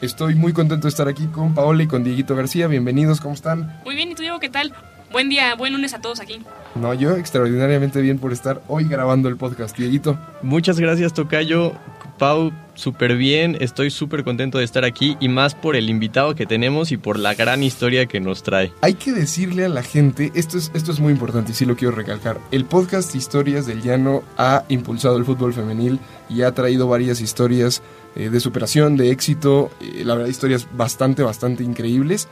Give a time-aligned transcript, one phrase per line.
[0.00, 2.66] Estoy muy contento de estar aquí con Paola y con Dieguito García.
[2.68, 3.80] Bienvenidos, ¿cómo están?
[3.84, 4.72] Muy bien, ¿y tú, Diego, qué tal?
[5.12, 6.40] Buen día, buen lunes a todos aquí.
[6.74, 9.76] No, yo extraordinariamente bien por estar hoy grabando el podcast.
[9.76, 11.74] Dieguito, Muchas gracias, Tocayo.
[12.20, 13.56] Pau, súper bien.
[13.60, 17.18] Estoy súper contento de estar aquí y más por el invitado que tenemos y por
[17.18, 18.74] la gran historia que nos trae.
[18.82, 21.76] hay que decirle a la gente, esto es, esto es muy importante y sí lo
[21.76, 26.86] quiero recalcar, el podcast Historias del Llano ha impulsado el fútbol femenil y ha traído
[26.86, 27.82] varias historias
[28.14, 32.28] eh, de superación, de éxito, eh, la verdad historias bastante, bastante increíbles.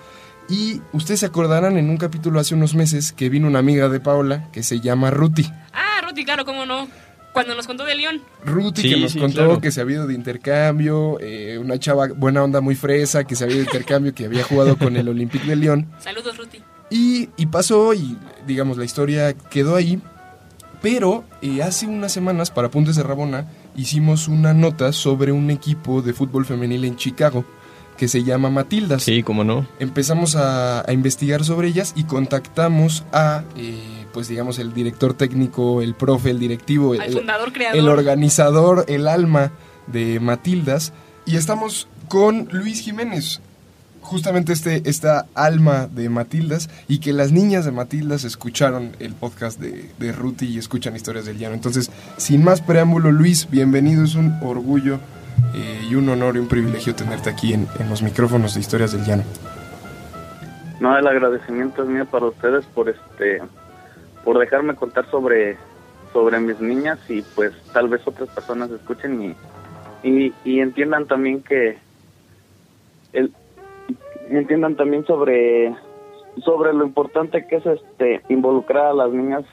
[0.51, 4.01] Y ustedes se acordarán en un capítulo hace unos meses que vino una amiga de
[4.01, 5.51] Paola que se llama Ruti.
[5.73, 6.88] Ah, Ruti, claro, cómo no.
[7.32, 8.23] Cuando nos contó de León.
[8.45, 9.60] Ruti Sí, que nos sí, contó claro.
[9.60, 13.45] que se había ido de intercambio, eh, una chava buena onda muy fresa que se
[13.45, 15.87] había ido de intercambio, que había jugado con el Olympique de Lyon.
[16.01, 16.60] Saludos, Ruti.
[16.90, 20.01] Y, y pasó y digamos la historia quedó ahí.
[20.80, 26.02] Pero eh, hace unas semanas para Puntes de Rabona hicimos una nota sobre un equipo
[26.02, 27.45] de fútbol femenil en Chicago
[27.96, 29.02] que se llama Matildas.
[29.02, 29.66] Sí, cómo no.
[29.80, 35.82] Empezamos a, a investigar sobre ellas y contactamos a, eh, pues digamos, el director técnico,
[35.82, 37.78] el profe, el directivo, Al el, fundador, creador.
[37.78, 39.52] el organizador, el alma
[39.87, 40.92] de Matildas.
[41.26, 43.40] Y estamos con Luis Jiménez,
[44.01, 49.60] justamente este, esta alma de Matildas, y que las niñas de Matildas escucharon el podcast
[49.60, 51.54] de, de Ruti y escuchan historias del llano.
[51.54, 55.01] Entonces, sin más preámbulo, Luis, bienvenido, es un orgullo
[55.54, 58.92] eh, y un honor y un privilegio tenerte aquí en, en los micrófonos de historias
[58.92, 59.24] del llano.
[60.80, 63.42] No, el agradecimiento es mío para ustedes por este
[64.25, 65.56] por dejarme contar sobre
[66.12, 69.37] sobre mis niñas y pues tal vez otras personas escuchen y
[70.09, 71.78] y, y entiendan también que
[73.12, 73.32] el
[74.31, 75.75] entiendan también sobre
[76.44, 79.44] sobre lo importante que es este involucrar a las niñas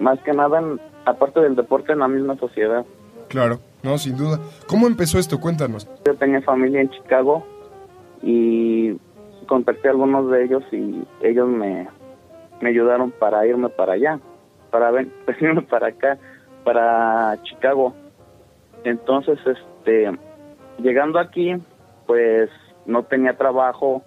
[0.00, 2.84] más que nada en- aparte del deporte en la misma sociedad.
[3.28, 4.38] Claro, no, sin duda.
[4.66, 5.40] ¿Cómo empezó esto?
[5.40, 5.88] Cuéntanos.
[6.04, 7.46] Yo tenía familia en Chicago
[8.22, 8.96] y
[9.46, 11.88] contacté a algunos de ellos y ellos me,
[12.62, 14.18] me ayudaron para irme para allá,
[14.70, 16.16] para ven- venirme para acá,
[16.64, 17.92] para Chicago.
[18.84, 20.10] Entonces, este,
[20.78, 21.54] llegando aquí,
[22.06, 22.48] pues
[22.86, 24.02] no tenía trabajo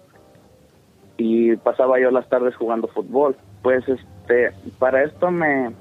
[1.18, 3.36] y pasaba yo las tardes jugando fútbol.
[3.62, 5.72] Pues, este, para esto me,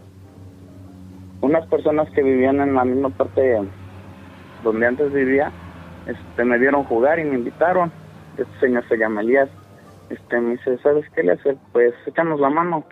[1.42, 3.58] unas personas que vivían en la misma parte
[4.64, 5.52] donde antes vivía,
[6.08, 7.92] este, me vieron jugar y me invitaron.
[8.38, 9.50] Este señor se llama Elías.
[10.10, 11.58] Este, me dice, ¿sabes qué le hace?
[11.72, 12.84] Pues échanos la mano.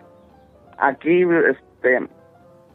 [0.78, 2.00] Aquí, este,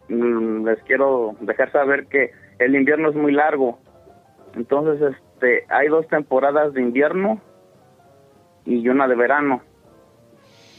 [0.07, 3.79] mm, les quiero dejar saber que el invierno es muy largo.
[4.55, 7.39] Entonces, este, hay dos temporadas de invierno
[8.65, 9.61] y una de verano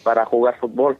[0.03, 0.97] para jugar fútbol.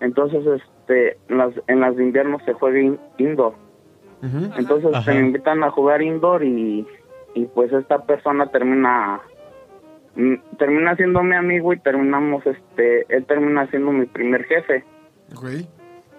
[0.00, 3.54] Entonces, este, en las, en las de invierno se juega in- indoor.
[4.58, 5.02] Entonces Ajá.
[5.04, 6.86] se me invitan a jugar indoor y,
[7.34, 9.18] y pues esta persona termina
[10.58, 14.84] termina siendo mi amigo y terminamos este él termina siendo mi primer jefe.
[15.36, 15.46] Ok.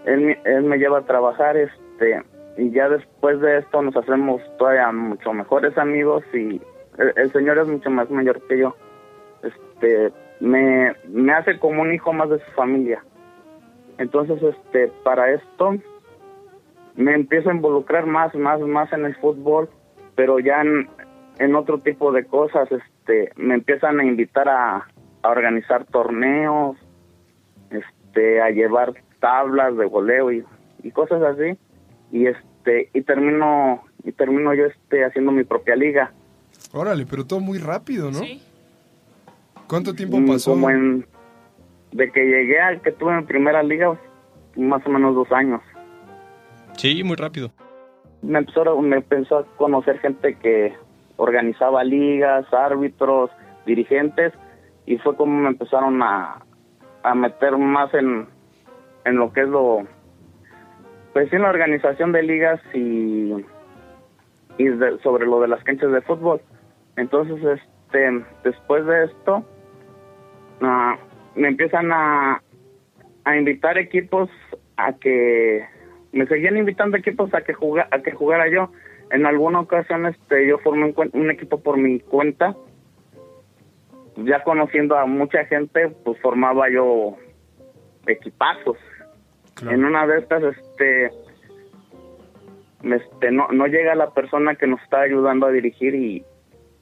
[0.05, 2.23] Él, él me lleva a trabajar este
[2.57, 6.61] y ya después de esto nos hacemos todavía mucho mejores amigos y
[6.97, 8.75] el, el señor es mucho más mayor que yo.
[9.43, 13.03] Este me, me hace como un hijo más de su familia.
[13.97, 15.75] Entonces este para esto
[16.95, 19.69] me empiezo a involucrar más, más, más en el fútbol,
[20.15, 20.89] pero ya en,
[21.43, 24.87] en otro tipo de cosas, este, me empiezan a invitar a,
[25.23, 26.77] a organizar torneos,
[27.69, 30.43] este, a llevar tablas de goleo y,
[30.83, 31.57] y cosas así,
[32.11, 36.11] y este, y termino, y termino yo este haciendo mi propia liga.
[36.73, 38.19] Órale, pero todo muy rápido, ¿no?
[38.19, 38.41] Sí.
[39.67, 40.51] ¿Cuánto tiempo Mm, pasó?
[40.51, 41.05] Como en,
[41.91, 43.97] de que llegué al que tuve mi primera liga,
[44.57, 45.61] más o menos dos años.
[46.77, 47.51] Sí, muy rápido.
[48.21, 50.73] me empezó, a- me empezó a conocer gente que
[51.21, 53.29] organizaba ligas, árbitros,
[53.65, 54.33] dirigentes,
[54.87, 56.41] y fue como me empezaron a,
[57.03, 58.27] a meter más en,
[59.05, 59.85] en lo que es lo,
[61.13, 63.33] pues en la organización de ligas y,
[64.57, 66.41] y de- sobre lo de las canchas de fútbol.
[66.95, 69.45] Entonces, este, después de esto,
[70.61, 70.97] ah,
[71.35, 72.41] me empiezan a,
[73.25, 74.29] a invitar equipos
[74.77, 75.63] a que
[76.13, 78.71] me seguían invitando equipos a que juga, a que jugara yo.
[79.11, 82.55] En alguna ocasión este yo formé un, un equipo por mi cuenta.
[84.17, 87.17] Ya conociendo a mucha gente, pues formaba yo
[88.07, 88.77] equipazos.
[89.69, 91.11] En una de estas, este,
[92.83, 96.25] este, no, no llega la persona que nos está ayudando a dirigir y,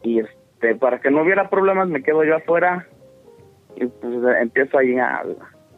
[0.02, 2.88] y este, para que no hubiera problemas me quedo yo afuera
[3.76, 5.24] y pues empiezo ahí a,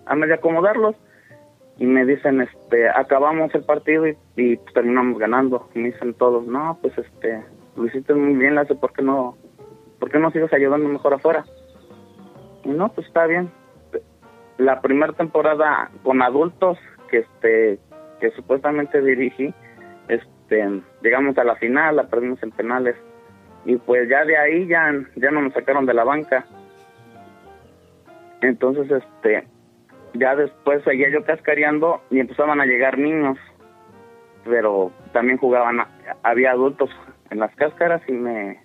[0.06, 0.96] a medio acomodarlos
[1.82, 5.68] y me dicen, este, acabamos el partido y, y, terminamos ganando.
[5.74, 7.44] Me dicen todos, no, pues este,
[7.76, 9.36] lo hiciste muy bien, Lazo, ¿por qué no,
[10.00, 11.44] por no sigues ayudando mejor afuera?
[12.64, 13.50] Y no, pues está bien.
[14.60, 16.78] La primera temporada con adultos
[17.10, 17.80] que este,
[18.20, 19.52] que supuestamente dirigí,
[20.08, 22.96] este, llegamos a la final, la perdimos en penales
[23.66, 26.46] y pues ya de ahí ya, ya no nos sacaron de la banca.
[28.42, 29.48] Entonces, este,
[30.14, 33.38] ya después seguía yo cascareando y empezaban a llegar niños,
[34.44, 35.80] pero también jugaban,
[36.24, 36.90] había adultos
[37.30, 38.60] en las cáscaras y me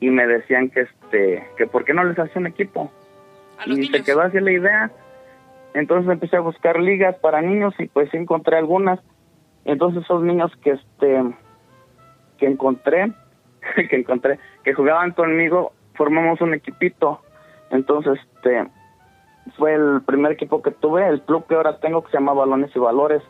[0.00, 2.92] y me decían que este que por qué no les hacía un equipo.
[3.58, 4.90] A los y se quedó así la idea.
[5.72, 9.00] Entonces empecé a buscar ligas para niños y pues sí encontré algunas.
[9.64, 11.22] Entonces esos niños que este
[12.38, 13.12] que encontré
[13.88, 17.20] que encontré que jugaban conmigo formamos un equipito.
[17.70, 18.66] Entonces este
[19.56, 22.70] fue el primer equipo que tuve el club que ahora tengo que se llama Balones
[22.74, 23.22] y Valores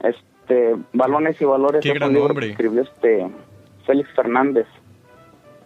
[0.00, 2.46] este Balones y Valores Qué es un gran libro nombre.
[2.46, 3.26] que escribió este
[3.86, 4.66] Félix Fernández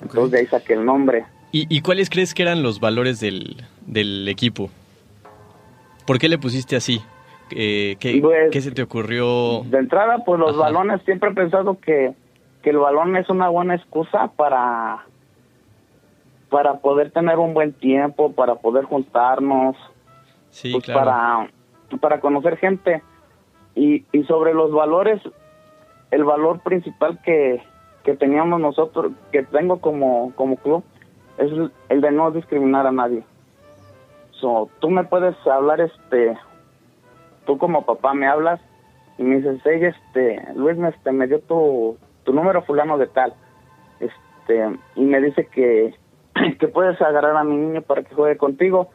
[0.01, 3.65] entonces de ahí saqué el nombre ¿Y, y cuáles crees que eran los valores del,
[3.87, 4.69] del equipo?
[6.07, 7.01] ¿Por qué le pusiste así?
[7.51, 9.63] Eh, ¿qué, Pues, qué se te ocurrió?
[9.65, 10.59] De entrada, pues los Ajá.
[10.71, 12.13] balones, siempre he pensado que,
[12.63, 15.07] que el balón es una buena excusa para,
[16.51, 19.77] para poder tener un buen tiempo, para poder juntarnos,
[20.51, 21.01] Sí, pues claro.
[21.01, 21.51] para,
[22.01, 23.03] para conocer gente.
[23.75, 25.21] Y, y sobre los valores,
[26.11, 27.63] el valor principal que,
[28.03, 30.83] que teníamos nosotros, que tengo como, como club,
[31.37, 31.51] es
[31.89, 33.23] el- de no discriminar a nadie.
[34.33, 36.37] So, tú me puedes hablar, este,
[37.47, 38.61] tú como papá me hablas
[39.19, 43.07] y me dices, hey, este, Luis me, este, me dio tu, tu número fulano de
[43.09, 43.35] tal,
[44.01, 45.95] este, y me dice que,
[46.59, 48.91] que puedes agarrar a mi niño para que juegue contigo.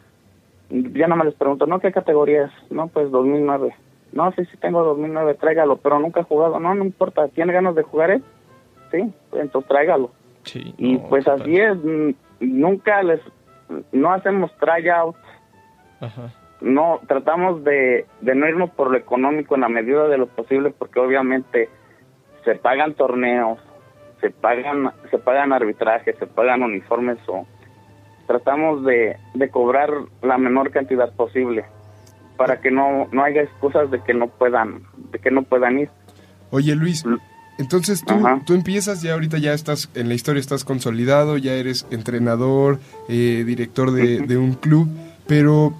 [0.69, 1.79] Ya no me les pregunto, ¿no?
[1.79, 2.71] ¿Qué categoría es?
[2.71, 3.75] No, pues 2009.
[4.13, 6.59] No, sí, sí tengo 2009, tráigalo, pero nunca he jugado.
[6.59, 8.23] No, no importa, ¿tiene ganas de jugar él?
[8.91, 10.11] Sí, entonces tráigalo.
[10.43, 12.11] Sí, Y no, pues así es, mm,
[12.41, 13.21] nunca les,
[13.91, 15.17] no hacemos tryouts,
[15.99, 16.31] Ajá.
[16.61, 20.71] no, tratamos de, de no irnos por lo económico en la medida de lo posible
[20.77, 21.69] porque obviamente
[22.43, 23.57] se pagan torneos,
[24.23, 27.45] se pagan, se pagan arbitrajes, se pagan uniformes o
[28.25, 29.89] tratamos de, de cobrar
[30.21, 31.65] la menor cantidad posible
[32.37, 35.89] para que no, no haya excusas de que no puedan, de que no puedan ir.
[36.51, 37.03] Oye Luis,
[37.57, 38.41] entonces tú, Ajá.
[38.45, 42.79] tú empiezas, ya ahorita ya estás en la historia, estás consolidado, ya eres entrenador,
[43.09, 44.87] eh, director de, de un club,
[45.27, 45.73] pero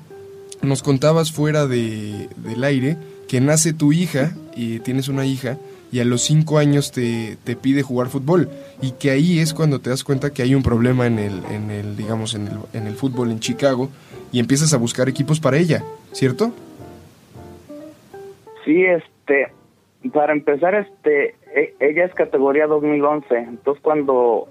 [0.62, 2.98] nos contabas fuera de, del aire
[3.30, 5.58] que nace tu hija y tienes una hija
[5.94, 8.50] y a los cinco años te, te pide jugar fútbol.
[8.82, 11.70] Y que ahí es cuando te das cuenta que hay un problema en el, en
[11.70, 13.90] el digamos, en el, en el fútbol en Chicago
[14.32, 16.52] y empiezas a buscar equipos para ella, ¿cierto?
[18.66, 19.54] Sí, este,
[20.12, 24.48] para empezar, este, e- ella es categoría 2011, entonces cuando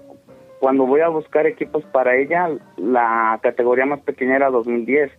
[0.61, 5.11] cuando voy a buscar equipos para ella, la categoría más pequeña era 2010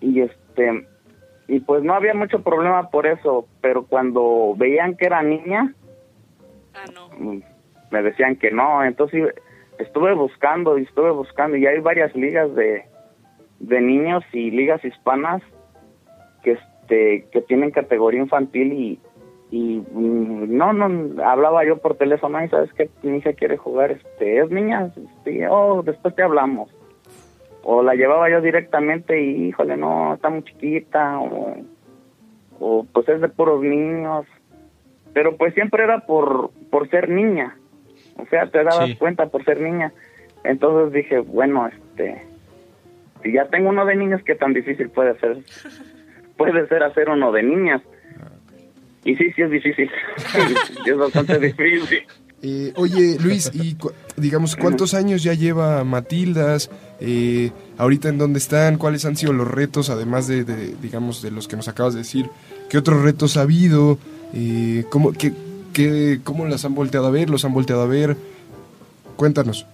[0.00, 0.88] y este
[1.48, 5.74] y pues no había mucho problema por eso, pero cuando veían que era niña,
[6.74, 7.08] Ah, no.
[7.18, 7.42] mm,
[7.90, 9.34] me decían que no, entonces
[9.78, 12.84] estuve buscando y estuve buscando y hay varias ligas de,
[13.60, 15.42] de niños y ligas hispanas
[16.42, 19.00] que este que tienen categoría infantil y
[19.50, 23.90] y mm, no no hablaba yo por teléfono y sabes que mi hija quiere jugar
[23.92, 26.68] este es niña este, oh después te hablamos
[27.70, 31.54] o la llevaba yo directamente y híjole no está muy chiquita o,
[32.58, 34.24] o pues es de puros niños.
[35.12, 37.58] Pero pues siempre era por por ser niña.
[38.16, 38.96] O sea te dabas Sí.
[38.96, 39.92] cuenta por ser niña.
[40.44, 42.22] Entonces dije bueno este
[43.22, 45.36] si ya tengo uno de niños qué tan difícil puede ser
[46.38, 47.82] puede ser hacer uno de niñas.
[49.04, 49.90] Y sí sí es difícil.
[50.86, 52.02] Es bastante difícil
[52.42, 53.76] Eh, oye, Luis, y
[54.16, 56.70] digamos, ¿cuántos años ya lleva Matildas?
[57.00, 58.78] Eh, ¿Ahorita en dónde están?
[58.78, 60.44] ¿Cuáles han sido los retos, además de,
[60.80, 62.26] digamos, de los que nos acabas de decir?
[62.70, 63.98] ¿Qué otros retos ha habido?
[64.34, 65.32] Eh, ¿cómo, qué-
[66.24, 67.30] ¿Cómo las han volteado a ver?
[67.30, 68.16] ¿Los han volteado a ver?
[69.16, 69.64] Cuéntanos.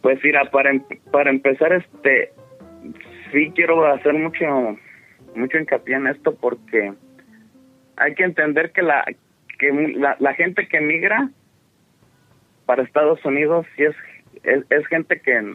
[0.00, 2.32] Pues mira, para, em- para empezar, este,
[3.32, 4.44] sí quiero hacer mucho,
[5.36, 6.92] mucho hincapié en esto porque
[7.96, 9.04] hay que entender que la,
[9.58, 11.28] que la, la gente que migra
[12.66, 13.96] para Estados Unidos sí es,
[14.42, 15.54] es, es gente que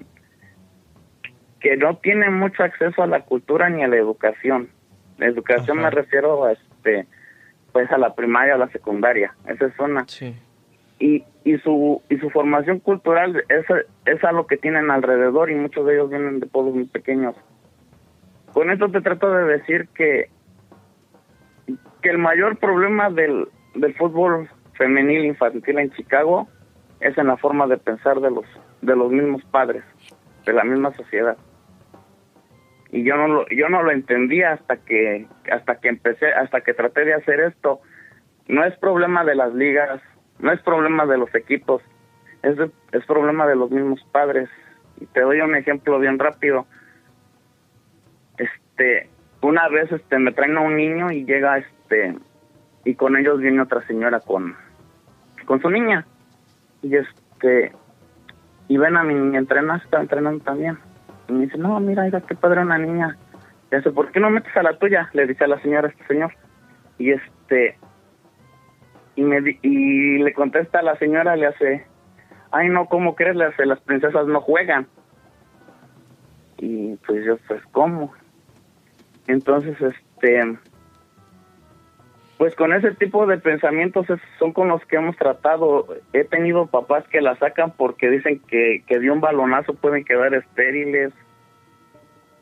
[1.59, 4.69] que no tiene mucho acceso a la cultura ni a la educación.
[5.17, 5.89] La educación Ajá.
[5.89, 7.05] me refiero a este
[7.71, 9.35] pues a la primaria o la secundaria.
[9.45, 10.07] Esa es una.
[10.07, 10.35] Sí.
[10.99, 13.65] Y, y su y su formación cultural es,
[14.05, 17.35] es a lo que tienen alrededor y muchos de ellos vienen de pueblos muy pequeños.
[18.53, 20.29] Con esto te trato de decir que
[22.01, 26.47] que el mayor problema del, del fútbol femenil infantil en Chicago
[26.99, 28.45] es en la forma de pensar de los
[28.81, 29.83] de los mismos padres,
[30.45, 31.38] de la misma sociedad.
[32.91, 36.73] Y yo no lo yo no lo entendía hasta que hasta que empecé, hasta que
[36.73, 37.81] traté de hacer esto.
[38.47, 40.01] No es problema de las ligas,
[40.39, 41.83] no es problema de los equipos,
[42.41, 44.49] es de- es problema de los mismos padres.
[44.99, 46.65] Y te doy un ejemplo bien rápido.
[48.38, 49.09] Este,
[49.41, 52.15] una vez este me traen a un niño y llega este
[52.86, 54.55] y con ellos viene otra señora con
[55.45, 56.05] con su niña.
[56.81, 57.71] Y este
[58.67, 60.77] y ven a mi niña entrenar, está entrenando también.
[61.27, 63.17] Y me dice, "No, mira, mira qué padre una niña."
[63.71, 66.05] Y dice, "¿Por qué no metes a la tuya?" le dice a la señora este
[66.05, 66.33] señor.
[66.98, 67.77] Y este
[69.15, 71.86] y me y le contesta a la señora le hace,
[72.51, 73.36] "Ay, no, ¿cómo crees?
[73.36, 74.88] Le hace, las princesas no juegan."
[76.57, 78.13] Y pues yo pues, ¿cómo?
[79.27, 80.57] Entonces, este,
[82.39, 84.08] pues con ese tipo de pensamientos
[84.39, 85.86] son con los que hemos tratado.
[86.13, 90.34] He tenido papás que la sacan porque dicen que, que de un balonazo pueden quedar
[90.34, 91.12] estériles,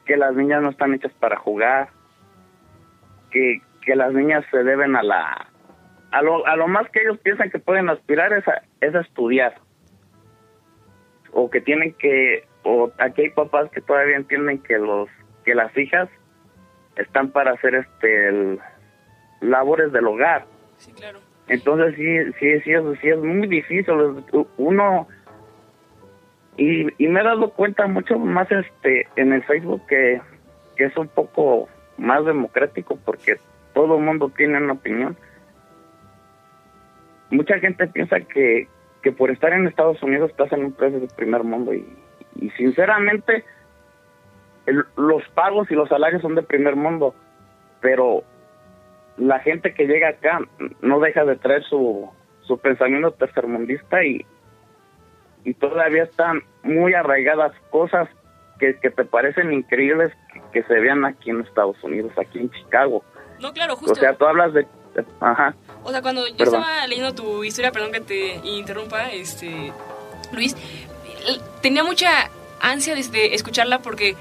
[0.06, 1.90] que las niñas no están hechas para jugar,
[3.32, 5.48] que, que las niñas se deben a la...
[6.12, 9.02] A lo, a lo más que ellos piensan que pueden aspirar es a, es a
[9.02, 9.56] estudiar.
[11.32, 12.46] O que tienen que...
[12.62, 15.10] O aquí hay papás que todavía entienden que los
[15.44, 16.08] que las hijas
[16.98, 18.60] están para hacer este
[19.42, 20.46] labores del hogar.
[20.78, 21.20] Sí, claro.
[21.48, 23.94] Entonces sí, sí, sí, es, sí es muy difícil.
[24.58, 25.08] Uno
[26.58, 30.20] y, y me he dado cuenta mucho más este en el Facebook que,
[30.76, 33.38] que es un poco más democrático porque
[33.74, 35.16] todo el mundo tiene una opinión.
[37.30, 38.68] Mucha gente piensa que,
[39.02, 41.86] que por estar en Estados Unidos estás en un país de primer mundo y,
[42.36, 43.44] y sinceramente
[44.66, 47.14] el- los pagos y los salarios son de primer mundo,
[47.82, 48.24] pero
[49.18, 50.40] la gente que llega acá
[50.82, 52.10] no deja de traer su,
[52.42, 54.26] su pensamiento tercermundista y,
[55.44, 58.08] y todavía están muy arraigadas cosas
[58.60, 62.52] que, que te parecen increíbles que, que se vean aquí en Estados Unidos, aquí en
[62.52, 63.04] Chicago.
[63.40, 63.94] No, claro, justo.
[63.94, 64.68] O sea, tú hablas de...
[65.20, 65.56] Ajá.
[65.84, 66.62] O sea, cuando yo Perdón.
[66.62, 69.72] estaba leyendo tu historia, perdón que te interrumpa, este,
[70.32, 70.56] Luis,
[71.62, 72.10] tenía mucha
[72.62, 74.16] ansia de, de escucharla porque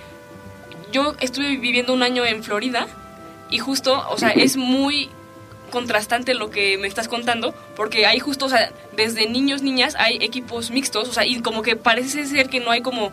[0.93, 2.87] yo estuve viviendo un año en Florida
[3.51, 5.09] y justo, o sea, es muy
[5.71, 10.17] contrastante lo que me estás contando, porque hay justo, o sea, desde niños, niñas, hay
[10.21, 13.13] equipos mixtos, o sea, y como que parece ser que no hay como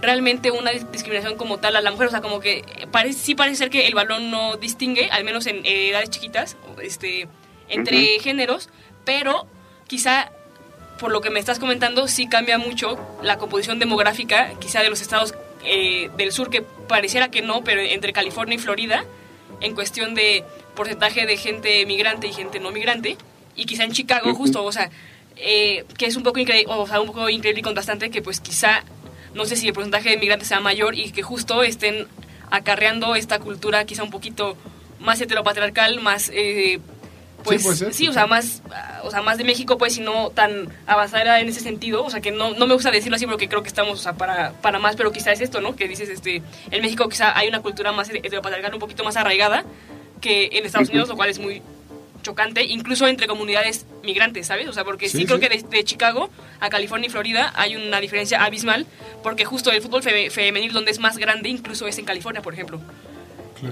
[0.00, 3.34] realmente una dis- discriminación como tal a la mujer, o sea, como que parece, sí
[3.34, 7.28] parece ser que el balón no distingue, al menos en edades chiquitas, este,
[7.68, 8.70] entre géneros,
[9.04, 9.46] pero
[9.86, 10.32] quizá
[10.98, 15.00] por lo que me estás comentando sí cambia mucho la composición demográfica, quizá de los
[15.00, 15.34] estados
[15.64, 19.04] eh, del sur que pareciera que no, pero entre California y Florida,
[19.60, 23.16] en cuestión de porcentaje de gente migrante y gente no migrante,
[23.56, 24.90] y quizá en Chicago justo, o sea,
[25.36, 28.40] eh, que es un poco increíble, o sea, un poco increíble y contrastante que pues
[28.40, 28.84] quizá
[29.34, 32.06] no sé si el porcentaje de migrantes sea mayor y que justo estén
[32.50, 34.56] acarreando esta cultura quizá un poquito
[34.98, 36.80] más heteropatriarcal, más eh,
[37.42, 38.62] pues sí, o sea, más
[39.02, 42.20] o sea, más de México pues y no tan avanzada en ese sentido, o sea,
[42.20, 44.78] que no, no me gusta decirlo así porque creo que estamos o sea, para, para
[44.78, 45.76] más, pero quizá es esto, ¿no?
[45.76, 49.64] Que dices este en México quizá hay una cultura más heteropatriarcal un poquito más arraigada
[50.20, 51.62] que en Estados Unidos, lo cual es muy
[52.22, 54.68] chocante, incluso entre comunidades migrantes, ¿sabes?
[54.68, 55.48] O sea, porque sí, Sí, creo sí.
[55.48, 56.28] que de, de Chicago
[56.60, 58.86] a California y Florida hay una diferencia abismal,
[59.22, 62.52] porque justo el fútbol fe- femenil donde es más grande, incluso es en California, por
[62.52, 62.78] ejemplo.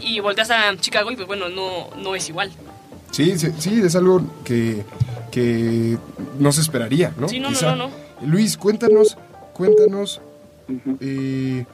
[0.02, 2.50] Y volteas a Chicago y pues bueno, no, no es igual.
[3.10, 4.84] Sí, sí, sí, es algo que,
[5.30, 5.96] que
[6.38, 7.28] no se esperaría, ¿no?
[7.28, 7.90] Sí, no, no,
[8.24, 9.16] Luis, cuéntanos,
[9.54, 10.20] cuéntanos,
[11.00, 11.64] eh,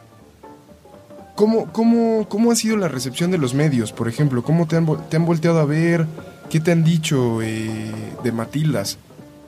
[1.34, 4.42] ¿cómo, cómo, ¿cómo ha sido la recepción de los medios, por ejemplo?
[4.42, 6.06] ¿Cómo te han, te han volteado a ver?
[6.50, 7.90] ¿Qué te han dicho eh,
[8.22, 8.98] de Matildas?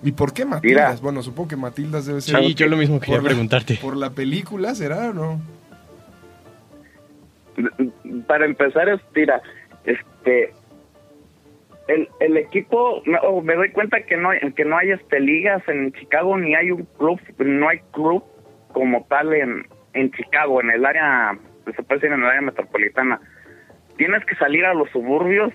[0.03, 0.91] ¿Y por qué Matildas?
[0.95, 1.03] Mira.
[1.03, 3.79] Bueno, supongo que Matildas debe ser Sí, yo lo mismo quería por la- preguntarte.
[3.81, 5.41] por la película, ¿será o no?
[8.27, 9.41] para empezar es tira
[9.85, 10.53] este
[11.89, 15.63] el, el equipo me, me doy cuenta que no hay, que no hay este ligas
[15.69, 18.25] en Chicago ni hay un club no hay club
[18.73, 21.39] como tal en en Chicago en el área
[21.75, 23.21] se puede decir en el área metropolitana.
[23.97, 25.53] Tienes que salir a los suburbios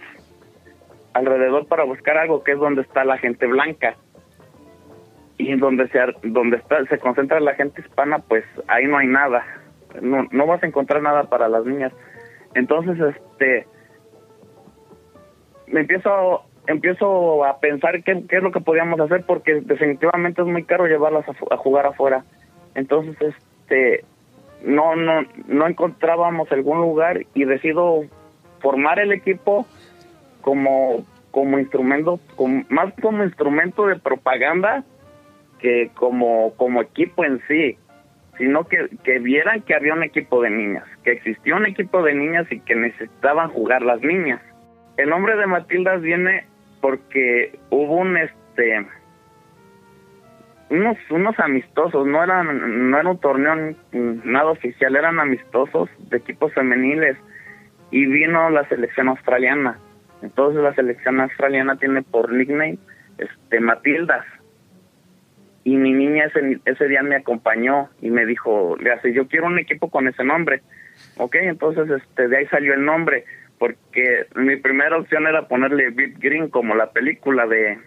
[1.14, 3.96] alrededor para buscar algo que es donde está la gente blanca.
[5.38, 9.46] Y donde se donde está se concentra la gente hispana pues ahí no hay nada.
[10.02, 11.94] No, no vas a encontrar nada para las niñas.
[12.54, 13.66] Entonces este
[15.68, 20.48] me empiezo empiezo a pensar qué, qué es lo que podíamos hacer porque definitivamente es
[20.48, 22.24] muy caro llevarlas a, jugar afuera.
[22.76, 24.06] Entonces este
[24.64, 28.04] no no no encontrábamos algún lugar y decido
[28.60, 29.66] formar el equipo
[30.42, 34.84] como como instrumento como, más como instrumento de propaganda
[35.60, 37.78] que como como equipo en sí
[38.38, 42.14] sino que, que vieran que había un equipo de niñas que existía un equipo de
[42.14, 44.42] niñas y que necesitaban jugar las niñas
[45.02, 46.46] el nombre de Matildas viene
[46.80, 48.86] porque hubo un este
[50.70, 56.54] unos unos amistosos no eran no era un torneo nada oficial eran amistosos de equipos
[56.54, 57.18] femeniles
[57.92, 59.78] y vino la selección australiana.
[60.22, 62.78] Entonces la selección australiana tiene por nickname
[63.18, 64.26] este Matildas
[65.64, 69.48] y mi niña ese, ese día me acompañó y me dijo le hace yo quiero
[69.48, 70.62] un equipo con ese nombre
[71.18, 73.26] ok entonces este de ahí salió el nombre
[73.62, 77.78] porque mi primera opción era ponerle Beat Green como la película de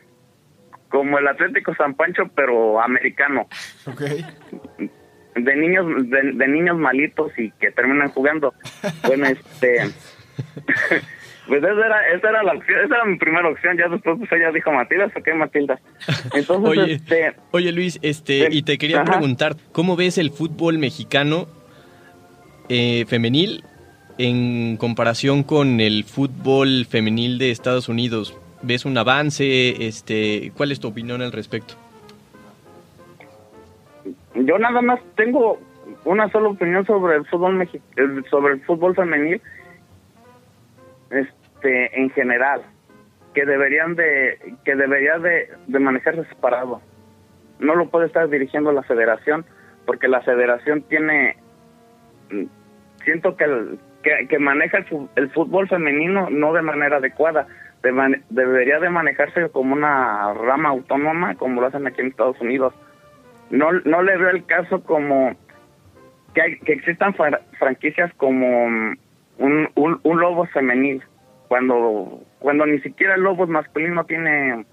[0.88, 3.48] como el Atlético San Pancho pero americano
[3.84, 4.02] Ok.
[5.34, 8.54] de niños de, de niños malitos y que terminan jugando
[9.04, 9.80] bueno este
[11.48, 14.30] pues esa era esa era la opción esa era mi primera opción ya después pues
[14.30, 15.80] ella dijo Matilda ok Matilda
[16.34, 18.58] entonces Oye, este oye Luis, este, Sí.
[18.58, 19.10] y te quería Ajá.
[19.10, 21.48] preguntar, ¿cómo ves el fútbol mexicano
[22.68, 23.64] eh, femenil
[24.18, 28.36] en comparación con el fútbol femenil de Estados Unidos?
[28.62, 29.86] ¿Ves un avance?
[29.86, 31.74] Este, ¿Cuál es tu opinión al respecto?
[34.34, 35.58] yo nada más tengo
[36.04, 37.68] una sola opinión sobre el fútbol
[38.30, 39.40] sobre el fútbol femenil
[41.10, 42.62] este en general
[43.32, 46.80] que deberían de que debería de, de manejarse separado
[47.58, 49.44] no lo puede estar dirigiendo la federación
[49.86, 51.36] porque la federación tiene
[52.30, 52.44] mm,
[53.04, 53.46] siento que
[54.04, 54.78] que, maneja
[55.16, 57.46] el, fútbol femenino no de manera adecuada.
[58.30, 62.72] Debería de manejarse como una rama autónoma como lo hacen aquí en Estados Unidos.
[63.50, 65.34] No no le veo el caso como
[66.34, 68.98] que, que existan fra- franquicias como un,
[69.74, 71.02] un, lobo femenil
[71.48, 74.64] cuando cuando ni siquiera el lobo masculino tiene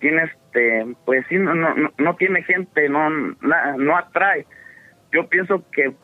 [0.00, 3.08] tiene este pues sí no, no- no tiene gente no
[3.40, 4.44] na- no atrae.
[5.10, 5.94] Yo pienso que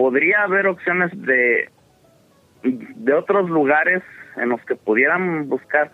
[0.00, 1.68] podría haber opciones de
[2.62, 4.02] de otros lugares
[4.36, 5.92] en los que pudieran buscar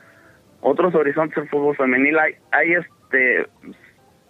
[0.61, 2.17] otros horizontes del fútbol femenil.
[2.17, 3.49] Hay hay este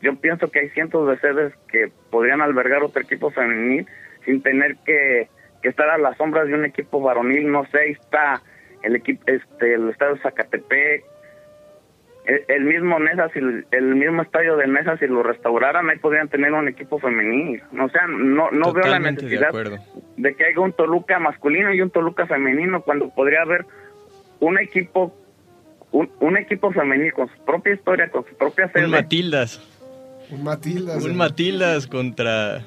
[0.00, 3.86] yo pienso que hay cientos de sedes que podrían albergar otro equipo femenil
[4.24, 5.28] sin tener que,
[5.60, 7.52] que estar a las sombras de un equipo varonil.
[7.52, 8.40] No sé ahí está
[8.82, 11.04] el equipo este el estadio de Zacatepec
[12.26, 16.28] el, el mismo Nesa si el mismo estadio de Nesa si lo restauraran ahí podrían
[16.28, 19.52] tener un equipo femenil o sea no no veo la de necesidad
[20.16, 23.64] de que haya un Toluca masculino y un Toluca femenino cuando podría haber
[24.40, 25.16] un equipo
[25.92, 29.60] un, un equipo femenil con su propia historia con su propia Un sede Matildas.
[30.28, 31.04] Un Matildas.
[31.04, 31.14] Un eh.
[31.14, 32.64] Matildas contra,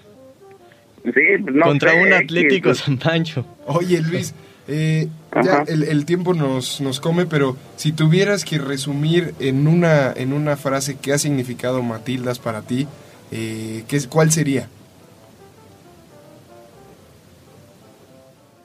[1.04, 3.46] Sí, no contra sé, un Atlético San Pancho.
[3.66, 4.34] Oye, Luis,
[4.70, 5.08] eh,
[5.44, 10.34] ya el, el tiempo nos, nos come, pero si tuvieras que resumir en una, en
[10.34, 12.88] una frase qué ha significado Matildas para ti,
[13.32, 14.68] eh, ¿qué, ¿cuál sería?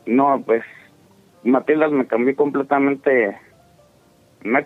[0.06, 0.62] No, pues
[1.42, 3.36] Matildas me cambió completamente
[4.42, 4.64] me,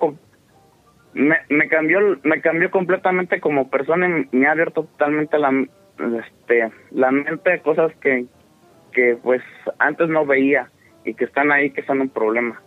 [1.14, 5.50] me, me cambió me cambió completamente como persona y me ha abierto totalmente la
[6.20, 8.26] este la mente a cosas que
[8.92, 9.42] que pues
[9.78, 10.70] antes no veía
[11.04, 12.60] y que están ahí que son un problema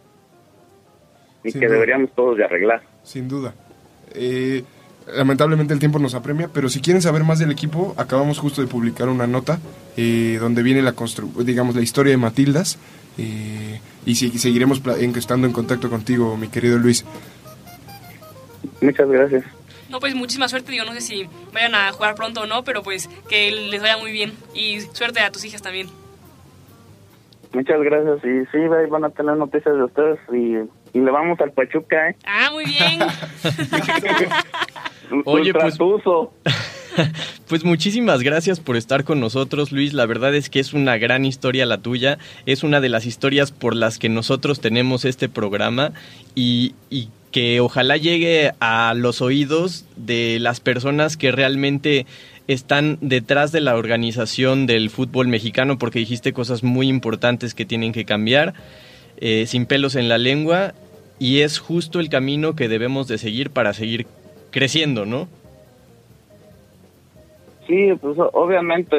[1.43, 1.75] y Sin que duda.
[1.75, 2.81] deberíamos todos de arreglar.
[3.03, 3.53] Sin duda.
[4.13, 4.63] Eh,
[5.15, 8.67] lamentablemente el tiempo nos apremia, pero si quieren saber más del equipo, acabamos justo de
[8.67, 9.59] publicar una nota
[9.97, 12.77] eh, donde viene la constru digamos la historia de Matildas
[13.17, 14.81] eh, y si- seguiremos
[15.15, 17.05] estando en contacto contigo, mi querido Luis.
[18.81, 19.43] Muchas gracias.
[19.89, 20.71] No, pues muchísima suerte.
[20.71, 23.97] Digo, no sé si vayan a jugar pronto o no, pero pues que les vaya
[23.97, 24.31] muy bien.
[24.55, 25.89] Y suerte a tus hijas también.
[27.53, 30.55] Muchas gracias y sí, ahí van a tener noticias de ustedes y,
[30.97, 32.15] y le vamos al Pachuca, ¿eh?
[32.25, 32.99] Ah, muy bien.
[35.25, 35.77] Oye, pues-.
[37.47, 39.93] Pues muchísimas gracias por estar con nosotros, Luis.
[39.93, 42.17] La verdad es que es una gran historia la tuya.
[42.45, 45.91] Es una de las historias por las que nosotros tenemos este programa
[46.33, 52.05] y, y que ojalá llegue a los oídos de las personas que realmente
[52.53, 57.91] están detrás de la organización del fútbol mexicano, porque dijiste cosas muy importantes que tienen
[57.93, 58.53] que cambiar,
[59.17, 60.73] eh, sin pelos en la lengua,
[61.19, 64.07] y es justo el camino que debemos de seguir para seguir
[64.51, 65.27] creciendo, ¿no?
[67.67, 68.97] Sí, pues obviamente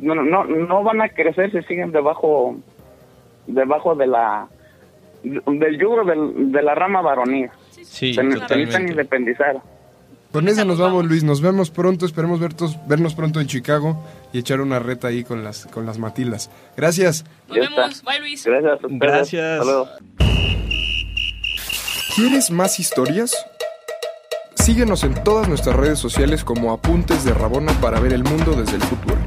[0.00, 2.56] no, no, no van a crecer si siguen debajo
[3.46, 4.48] debajo de la
[5.22, 7.48] del yugo de la rama varonil.
[7.70, 9.56] Sí, Se, ne- se necesitan independizar.
[10.32, 11.24] Con esa nos vamos, Luis.
[11.24, 12.06] Nos vemos pronto.
[12.06, 14.00] Esperemos vertos- vernos pronto en Chicago
[14.32, 16.50] y echar una reta ahí con las, con las Matildas.
[16.76, 17.24] Gracias.
[17.48, 17.90] Nos Ya vemos.
[17.96, 18.10] está.
[18.10, 18.44] Bye, Luis.
[18.44, 18.78] Gracias.
[18.88, 19.42] Gracias.
[19.60, 19.88] Hasta luego.
[22.14, 23.34] ¿Quieres más historias?
[24.56, 28.76] Síguenos en todas nuestras redes sociales como Apuntes de Rabona para ver el mundo desde
[28.76, 29.18] el fútbol.